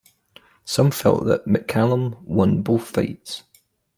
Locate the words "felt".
0.89-1.27